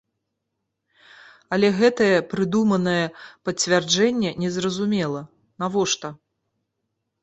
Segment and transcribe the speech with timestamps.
[1.57, 3.05] Але гэтае прыдуманае
[3.51, 5.21] пацвярджэнне незразумела,
[5.65, 6.07] навошта.